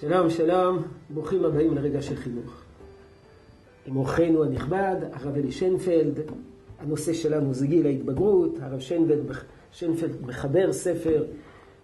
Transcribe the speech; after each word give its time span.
שלום, 0.00 0.30
שלום, 0.30 0.82
ברוכים 1.10 1.44
הבאים 1.44 1.74
לרגע 1.74 2.02
של 2.02 2.16
חינוך. 2.16 2.62
עם 3.86 3.96
אורחנו 3.96 4.44
הנכבד, 4.44 4.96
הרב 5.12 5.36
אלי 5.36 5.52
שיינפלד, 5.52 6.20
הנושא 6.78 7.12
שלנו 7.12 7.54
זה 7.54 7.66
גיל 7.66 7.86
ההתבגרות, 7.86 8.58
הרב 8.60 8.80
שיינפלד, 8.80 9.36
שיינפלד 9.72 10.26
מחבר 10.26 10.72
ספר, 10.72 11.24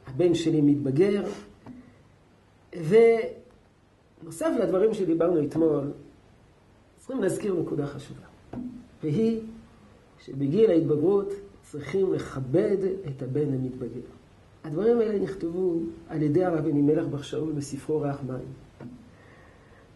הבן 0.06 0.34
שלי 0.34 0.60
מתבגר, 0.60 1.22
ונוסף 4.22 4.50
לדברים 4.62 4.94
שדיברנו 4.94 5.44
אתמול, 5.44 5.90
צריכים 6.98 7.22
להזכיר 7.22 7.54
נקודה 7.54 7.86
חשובה, 7.86 8.26
והיא 9.02 9.40
שבגיל 10.18 10.70
ההתבגרות 10.70 11.32
צריכים 11.62 12.12
לכבד 12.12 12.76
את 13.06 13.22
הבן 13.22 13.54
המתבגר. 13.54 14.23
הדברים 14.64 15.00
האלה 15.00 15.18
נכתבו 15.18 15.74
על 16.08 16.22
ידי 16.22 16.44
הרב 16.44 16.66
אלימלך 16.66 17.06
בר 17.06 17.22
שאול 17.22 17.52
בספרו 17.52 18.00
ריח 18.00 18.22
מים. 18.26 18.38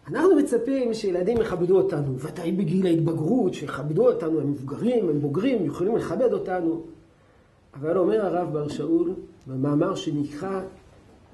אנחנו 0.07 0.35
מצפים 0.35 0.93
שילדים 0.93 1.37
יכבדו 1.41 1.77
אותנו, 1.77 2.19
ודאי 2.19 2.51
בגיל 2.51 2.85
ההתבגרות, 2.85 3.53
שיכבדו 3.53 4.07
אותנו, 4.07 4.39
הם 4.39 4.51
מבוגרים, 4.51 5.09
הם 5.09 5.19
בוגרים, 5.19 5.65
יכולים 5.65 5.95
לכבד 5.95 6.33
אותנו. 6.33 6.81
אבל 7.73 7.97
אומר 7.97 8.25
הרב 8.25 8.53
בר 8.53 8.67
שאול, 8.67 9.13
במאמר 9.47 9.95
שנקרא 9.95 10.61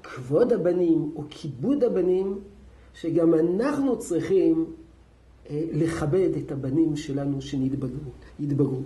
כבוד 0.02 0.52
הבנים 0.52 1.10
או 1.16 1.22
כיבוד 1.30 1.84
הבנים, 1.84 2.38
שגם 2.94 3.34
אנחנו 3.34 3.98
צריכים 3.98 4.66
אה, 5.50 5.62
לכבד 5.72 6.30
את 6.44 6.52
הבנים 6.52 6.96
שלנו 6.96 7.40
שנתבגרו. 7.40 8.80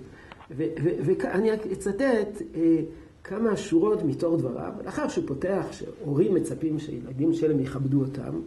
ואני 0.50 1.54
אצטט 1.72 2.42
אה, 2.54 2.80
כמה 3.24 3.56
שורות 3.56 4.02
מתור 4.02 4.36
דבריו, 4.36 4.72
לאחר 4.84 5.08
שהוא 5.08 5.24
פותח 5.26 5.66
שהורים 5.70 6.34
מצפים 6.34 6.78
שילדים 6.78 7.32
שלהם 7.32 7.60
יכבדו 7.60 8.00
אותם, 8.00 8.40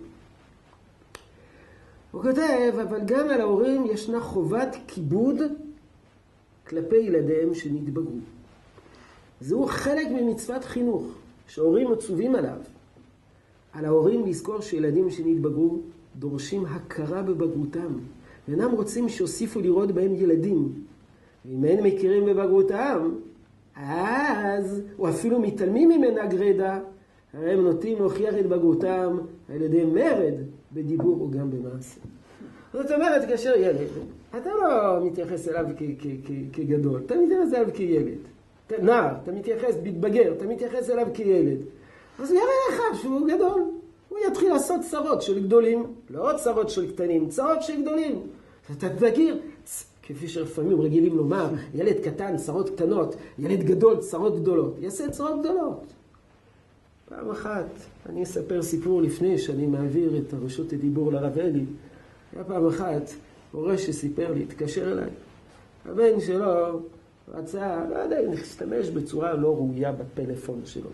הוא 2.11 2.21
כותב, 2.21 2.73
אבל 2.83 2.99
גם 3.05 3.29
על 3.29 3.41
ההורים 3.41 3.85
ישנה 3.85 4.19
חובת 4.19 4.75
כיבוד 4.87 5.35
כלפי 6.67 6.95
ילדיהם 6.95 7.53
שנתבגרו. 7.53 8.17
זהו 9.41 9.67
חלק 9.67 10.07
ממצוות 10.07 10.63
חינוך 10.63 11.03
שהורים 11.47 11.91
מצווים 11.91 12.35
עליו. 12.35 12.57
על 13.73 13.85
ההורים 13.85 14.25
לזכור 14.25 14.61
שילדים 14.61 15.09
שנתבגרו 15.09 15.79
דורשים 16.19 16.65
הכרה 16.65 17.21
בבגרותם, 17.21 17.99
ואינם 18.47 18.71
רוצים 18.71 19.09
שיוסיפו 19.09 19.61
לראות 19.61 19.91
בהם 19.91 20.15
ילדים. 20.15 20.73
ואם 21.45 21.65
אין 21.65 21.83
מכירים 21.83 22.25
בבגרותם, 22.25 23.11
אז, 23.75 24.81
או 24.99 25.09
אפילו 25.09 25.39
מתעלמים 25.39 25.89
ממנה 25.89 26.25
גרידא, 26.25 26.79
הרי 27.33 27.51
הם 27.53 27.61
נוטים 27.61 27.97
להוכיח 27.97 28.35
את 28.39 28.45
בגרותם 28.45 29.17
על 29.53 29.61
ידי 29.61 29.85
מרד 29.85 30.33
בדיבור 30.73 31.17
או 31.21 31.31
גם 31.31 31.51
במעשה. 31.51 31.99
זאת 32.73 32.91
אומרת, 32.91 33.27
כאשר 33.27 33.53
ילד, 33.57 33.87
אתה 34.29 34.49
לא 34.49 35.05
מתייחס 35.05 35.47
אליו 35.47 35.65
כגדול, 36.53 37.01
אתה 37.05 37.15
מתייחס 37.15 37.53
אליו 37.53 37.67
כילד. 37.73 38.17
נער, 38.81 39.15
אתה 39.23 39.31
מתייחס, 39.31 39.75
מתבגר, 39.83 40.33
אתה 40.37 40.45
מתייחס 40.47 40.89
אליו 40.89 41.07
כילד. 41.13 41.57
אז 42.19 42.31
הוא 42.31 42.39
יראה 42.39 42.91
לך 42.91 43.01
שהוא 43.01 43.27
גדול. 43.27 43.63
הוא 44.09 44.19
יתחיל 44.27 44.53
לעשות 44.53 44.81
צרות 44.81 45.21
של 45.21 45.43
גדולים, 45.43 45.85
לא 46.09 46.29
צרות 46.37 46.69
של 46.69 46.91
קטנים, 46.91 47.29
צרות 47.29 47.63
של 47.63 47.81
גדולים. 47.81 48.21
אתה 48.77 48.89
תכיר, 48.89 49.39
כפי 50.03 50.27
שלפעמים 50.27 50.81
רגילים 50.81 51.17
לומר, 51.17 51.49
ילד 51.73 51.95
קטן, 52.03 52.37
צרות 52.37 52.69
קטנות, 52.69 53.15
ילד 53.39 53.63
גדול, 53.63 53.97
צרות 53.97 54.39
גדולות. 54.39 54.75
יעשה 54.79 55.09
צרות 55.09 55.39
גדולות. 55.39 55.83
פעם 57.09 57.31
אחת, 57.31 57.65
אני 58.09 58.23
אספר 58.23 58.61
סיפור 58.61 59.01
לפני 59.01 59.37
שאני 59.37 59.67
מעביר 59.67 60.17
את 60.17 60.33
הרשות 60.33 60.73
הדיבור 60.73 61.11
לרב 61.11 61.37
אלי. 61.37 61.65
היה 62.33 62.43
פעם 62.43 62.67
אחת, 62.67 63.09
מורה 63.53 63.77
שסיפר 63.77 64.33
לי, 64.33 64.43
התקשר 64.43 64.91
אליי. 64.91 65.09
הבן 65.85 66.19
שלו 66.19 66.79
רצה, 67.33 67.85
לא 67.89 67.95
יודע, 67.95 68.21
להשתמש 68.21 68.89
בצורה 68.89 69.33
לא 69.33 69.55
ראויה 69.55 69.91
בפלאפון 69.91 70.61
שלו. 70.65 70.89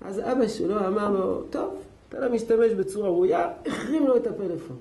אז 0.00 0.18
אבא 0.18 0.48
שלו 0.48 0.86
אמר 0.86 1.10
לו, 1.10 1.42
טוב, 1.50 1.74
אתה 2.08 2.20
לא 2.20 2.32
משתמש 2.32 2.72
בצורה 2.72 3.08
ראויה, 3.08 3.50
החרים 3.66 4.06
לו 4.06 4.16
את 4.16 4.26
הפלאפון. 4.26 4.76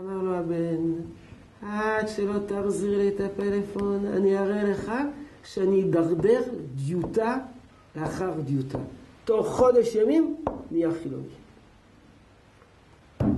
אמר 0.00 0.22
לו 0.22 0.34
הבן, 0.34 0.92
עד 1.62 2.08
שלא 2.08 2.38
תחזיר 2.46 2.98
לי 2.98 3.08
את 3.08 3.20
הפלאפון, 3.20 4.06
אני 4.06 4.38
אראה 4.38 4.64
לך 4.64 4.92
שאני 5.44 5.82
אדרדר 5.84 6.42
דיוטה 6.74 7.36
לאחר 7.96 8.32
דיוטה. 8.40 8.78
תוך 9.24 9.46
חודש 9.46 9.94
ימים 9.94 10.36
נהיה 10.70 10.90
חילוני. 11.02 11.24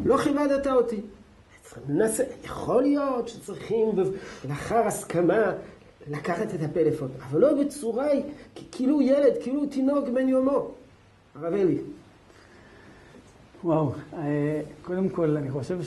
לא 0.05 0.17
כיבדת 0.17 0.67
אותי. 0.67 1.01
ננסה, 1.89 2.25
יכול 2.45 2.83
להיות 2.83 3.29
שצריכים 3.29 3.89
לאחר 4.49 4.87
הסכמה 4.87 5.53
לקחת 6.11 6.55
את 6.55 6.63
הפלאפון, 6.63 7.09
אבל 7.31 7.41
לא 7.41 7.65
בצורה, 7.65 8.09
כאילו 8.73 9.03
ילד, 9.03 9.33
כאילו 9.43 9.67
תינוק 9.67 10.09
בן 10.09 10.29
יומו. 10.29 10.71
הרב 11.35 11.53
אלי. 11.55 11.79
וואו, 13.65 13.93
אה, 14.13 14.61
קודם 14.83 15.09
כל, 15.09 15.37
אני 15.37 15.51
חושב 15.51 15.79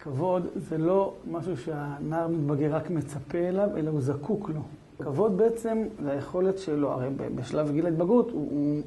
שכבוד 0.00 0.46
זה 0.56 0.78
לא 0.78 1.12
משהו 1.30 1.56
שהנער 1.56 2.28
מתבגר 2.28 2.74
רק 2.74 2.90
מצפה 2.90 3.38
אליו, 3.38 3.68
אלא 3.76 3.90
הוא 3.90 4.00
זקוק 4.00 4.50
לו. 4.54 4.60
כבוד 4.98 5.36
בעצם 5.36 5.82
זה 6.02 6.10
היכולת 6.10 6.58
שלו, 6.58 6.90
הרי 6.90 7.08
בשלב 7.34 7.70
גיל 7.70 7.86
ההתבגרות 7.86 8.30
הוא, 8.30 8.48
הוא, 8.50 8.80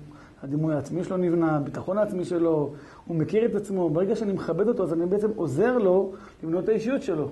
הדימוי 0.43 0.75
העצמי 0.75 1.03
שלו 1.03 1.17
נבנה, 1.17 1.55
הביטחון 1.55 1.97
העצמי 1.97 2.25
שלו, 2.25 2.73
הוא 3.07 3.17
מכיר 3.17 3.45
את 3.45 3.55
עצמו. 3.55 3.89
ברגע 3.89 4.15
שאני 4.15 4.33
מכבד 4.33 4.67
אותו, 4.67 4.83
אז 4.83 4.93
אני 4.93 5.05
בעצם 5.05 5.29
עוזר 5.35 5.77
לו 5.77 6.11
לבנות 6.43 6.63
את 6.63 6.69
האישיות 6.69 7.01
שלו. 7.01 7.29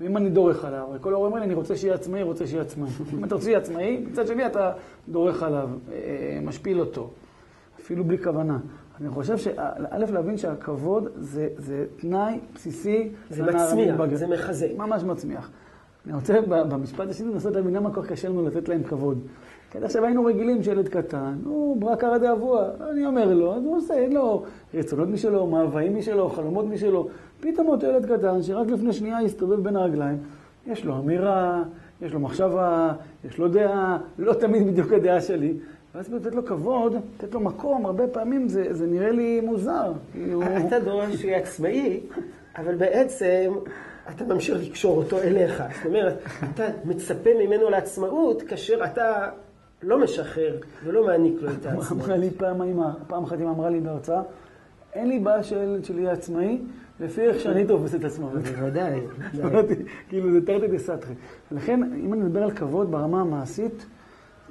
ואם 0.00 0.16
אני 0.16 0.30
דורך 0.30 0.64
עליו, 0.64 0.88
כל 1.00 1.12
ההורים 1.12 1.34
האלה, 1.34 1.44
אני 1.44 1.54
רוצה 1.54 1.76
שיהיה 1.76 1.94
עצמאי, 1.94 2.22
רוצה 2.22 2.46
שיהיה 2.46 2.62
עצמאי. 2.62 2.90
אם 3.18 3.24
אתה 3.24 3.34
רוצה 3.34 3.44
שיהיה 3.44 3.58
עצמאי, 3.58 4.04
מצד 4.10 4.26
שני 4.26 4.46
אתה 4.46 4.72
דורך 5.08 5.42
עליו, 5.42 5.68
אה, 5.92 6.38
משפיל 6.42 6.80
אותו, 6.80 7.10
אפילו 7.86 8.04
בלי 8.04 8.18
כוונה. 8.18 8.58
אני 9.00 9.08
חושב 9.08 9.36
שא', 9.36 10.12
להבין 10.12 10.36
שהכבוד 10.36 11.08
זה, 11.16 11.48
זה 11.56 11.84
תנאי 11.96 12.38
בסיסי. 12.54 13.08
זה 13.30 13.42
מצמיח, 13.42 14.14
זה 14.14 14.26
מחזק. 14.26 14.66
ממש 14.76 15.02
מצמיח. 15.02 15.50
אני 16.06 16.14
רוצה 16.14 16.40
במשפט 16.46 17.08
השני 17.08 17.32
לנסות 17.32 17.54
להבין 17.54 17.74
למה 17.74 17.94
כל 17.94 18.02
כך 18.02 18.08
קשה 18.08 18.28
לנו 18.28 18.46
לתת 18.46 18.68
להם 18.68 18.82
כבוד. 18.82 19.18
כי 19.70 19.78
עד 19.78 19.84
עכשיו 19.84 20.04
היינו 20.04 20.24
רגילים 20.24 20.62
שילד 20.62 20.88
קטן, 20.88 21.34
הוא 21.44 21.76
ברקרא 21.76 22.18
דאבוה, 22.18 22.68
אני 22.90 23.06
אומר 23.06 23.34
לו, 23.34 23.54
אז 23.54 23.64
הוא 23.64 23.76
עושה, 23.76 23.94
אין 23.94 24.12
לו 24.12 24.44
רצונות 24.74 25.08
משלו, 25.08 25.46
מאוויים 25.46 25.96
משלו, 25.96 26.30
חלומות 26.30 26.66
משלו. 26.66 27.08
פתאום 27.40 27.68
אותו 27.68 27.86
ילד 27.86 28.06
קטן, 28.06 28.42
שרק 28.42 28.70
לפני 28.70 28.92
שנייה 28.92 29.18
הסתובב 29.18 29.62
בין 29.62 29.76
הרגליים, 29.76 30.18
יש 30.66 30.84
לו 30.84 30.98
אמירה, 30.98 31.62
יש 32.02 32.12
לו 32.12 32.20
מחשבה, 32.20 32.92
יש 33.24 33.38
לו 33.38 33.48
דעה, 33.48 33.98
לא 34.18 34.32
תמיד 34.32 34.66
בדיוק 34.66 34.92
הדעה 34.92 35.20
שלי. 35.20 35.54
ואז 35.96 36.12
לתת 36.12 36.34
לו 36.34 36.46
כבוד, 36.46 36.94
לתת 36.94 37.34
לו 37.34 37.40
מקום, 37.40 37.86
הרבה 37.86 38.08
פעמים 38.08 38.48
זה, 38.48 38.74
זה 38.74 38.86
נראה 38.86 39.10
לי 39.10 39.40
מוזר. 39.40 39.92
כאילו... 40.12 40.42
אתה 40.66 40.78
דורש 40.80 41.14
שיהיה 41.14 41.38
עצמאי, 41.38 42.00
אבל 42.58 42.74
בעצם 42.74 43.52
אתה 44.10 44.24
ממשיך 44.24 44.58
לקשור 44.60 44.96
אותו 44.96 45.18
אליך. 45.18 45.62
זאת 45.76 45.86
אומרת, 45.86 46.14
אתה 46.54 46.64
מצפה 46.84 47.30
ממנו 47.44 47.70
לעצמאות 47.70 48.42
כאשר 48.42 48.84
אתה 48.84 49.28
לא 49.82 49.98
משחרר 49.98 50.56
ולא 50.84 51.06
מעניק 51.06 51.42
לו 51.42 51.50
את 51.50 51.66
העצמאות. 51.66 51.92
אמרה 51.92 52.16
לי 52.16 52.30
פעם 52.30 52.62
אמא, 52.62 52.88
פעם 53.06 53.24
אחת 53.24 53.40
אמא 53.40 53.50
אמרה 53.50 53.70
לי 53.70 53.80
בהרצאה, 53.80 54.22
אין 54.94 55.08
לי 55.08 55.18
בעיה 55.18 55.42
שלי 55.42 56.00
יהיה 56.00 56.12
עצמאי, 56.12 56.58
לפי 57.00 57.20
איך 57.20 57.40
שאני 57.40 57.66
תופס 57.66 57.94
את 57.94 58.04
עצמו. 58.04 58.28
בוודאי. 58.28 59.00
כאילו 60.08 60.32
זה 60.32 60.46
תרתי 60.46 60.68
דה 60.68 60.78
סתרי. 60.78 61.14
ולכן, 61.52 61.82
אם 61.82 62.12
אני 62.12 62.22
מדבר 62.22 62.42
על 62.42 62.50
כבוד 62.50 62.90
ברמה 62.90 63.20
המעשית, 63.20 63.86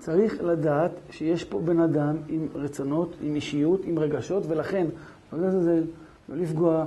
צריך 0.06 0.44
לדעת 0.44 0.92
שיש 1.10 1.44
פה 1.44 1.60
בן 1.60 1.80
אדם 1.80 2.16
עם 2.28 2.48
רצונות, 2.56 3.16
עם 3.22 3.36
אישיות, 3.36 3.82
עם 3.86 4.00
רגשות, 4.00 4.44
ולכן 4.48 4.88
לא 5.34 5.48
לזלזל, 5.48 5.84
לא 6.30 6.36
לפגוע, 6.36 6.86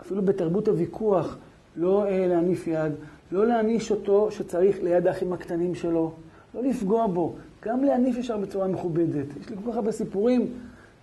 אפילו 0.00 0.22
בתרבות 0.22 0.68
הוויכוח, 0.68 1.36
לא 1.76 2.06
אה, 2.06 2.26
להניף 2.26 2.66
יד, 2.66 2.92
לא 3.32 3.46
להעניש 3.46 3.90
אותו 3.90 4.30
שצריך 4.30 4.82
ליד 4.82 5.06
האחים 5.06 5.32
הקטנים 5.32 5.74
שלו, 5.74 6.12
לא 6.54 6.62
לפגוע 6.62 7.06
בו. 7.06 7.34
גם 7.64 7.84
להניף 7.84 8.16
ישר 8.16 8.36
בצורה 8.36 8.68
מכובדת. 8.68 9.26
יש 9.40 9.50
לי 9.50 9.56
כל 9.64 9.70
כך 9.70 9.76
הרבה 9.76 9.92
סיפורים 9.92 10.46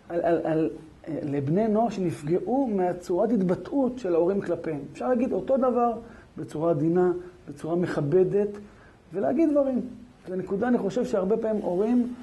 על, 0.10 0.22
על, 0.22 0.42
על, 0.44 0.70
אה, 1.08 1.20
לבני 1.24 1.68
נוער 1.68 1.90
שנפגעו 1.90 2.70
מהצורת 2.76 3.32
התבטאות 3.32 4.00
של 4.00 4.16
ההורים 4.16 4.42
כלפיהם. 4.42 4.80
אפשר 4.92 5.10
להגיד 5.10 5.34
אותו 5.34 5.58
דבר 5.58 5.94
בצורה 6.38 6.72
עדינה, 6.72 7.12
בצורה 7.50 7.76
מכבדת, 7.76 8.50
ולהגיד 9.14 9.50
דברים. 9.52 9.82
זו 10.28 10.36
נקודה, 10.36 10.68
אני 10.68 10.78
חושב 10.78 11.06
שהרבה 11.06 11.38
פעמים 11.38 11.62
הורים, 11.62 12.14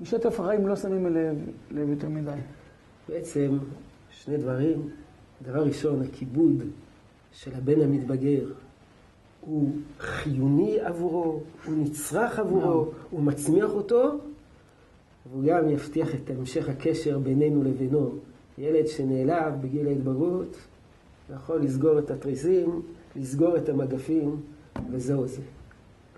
משטף 0.00 0.40
החיים 0.40 0.68
לא 0.68 0.76
שמים 0.76 1.06
לב, 1.06 1.36
לב 1.70 1.88
יותר 1.88 2.08
מדי. 2.08 2.30
בעצם, 3.08 3.58
שני 4.10 4.36
דברים. 4.36 4.88
דבר 5.42 5.62
ראשון, 5.62 6.02
הכיבוד 6.02 6.62
של 7.32 7.50
הבן 7.54 7.80
המתבגר 7.80 8.44
הוא 9.40 9.70
חיוני 9.98 10.80
עבורו, 10.80 11.40
הוא 11.66 11.74
נצרך 11.76 12.38
עבורו, 12.38 12.86
הוא 13.10 13.22
מצמיח 13.22 13.70
אותו, 13.70 14.18
והוא 15.30 15.44
גם 15.44 15.68
יבטיח 15.68 16.14
את 16.14 16.30
המשך 16.30 16.68
הקשר 16.68 17.18
בינינו 17.18 17.62
לבינו, 17.62 18.10
ילד 18.58 18.86
שנעלב 18.86 19.54
בגיל 19.62 19.86
ההתבגרות 19.86 20.56
יכול 21.34 21.62
לסגור 21.62 21.98
את 21.98 22.10
התריסים, 22.10 22.82
לסגור 23.16 23.56
את 23.56 23.68
המגפים, 23.68 24.36
וזהו 24.90 25.26
זה. 25.26 25.42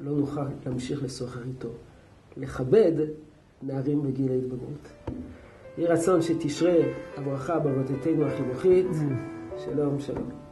לא 0.00 0.12
נוכל 0.12 0.44
להמשיך 0.66 1.02
לשוחח 1.02 1.46
איתו. 1.46 1.68
לכבד 2.36 2.92
נערים 3.62 4.02
בגיל 4.02 4.32
ההתבגרות. 4.32 4.88
יהי 5.78 5.86
רצון 5.86 6.22
שתשרה 6.22 6.74
הברכה 7.16 7.58
בעבודתנו 7.58 8.26
החינוכית. 8.26 8.86
שלום, 9.64 10.00
שלום. 10.00 10.45